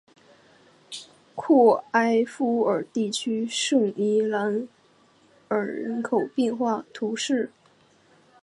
[1.35, 4.63] 沃埃夫尔地区圣伊莱
[5.47, 7.51] 尔人口变化图示